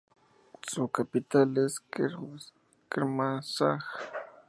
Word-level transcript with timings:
Su 0.67 0.87
capital 0.87 1.55
es 1.59 1.79
Kermanshah. 2.89 3.77